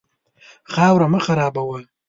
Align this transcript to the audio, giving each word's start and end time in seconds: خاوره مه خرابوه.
خاوره 0.73 1.07
مه 1.13 1.19
خرابوه. 1.25 1.79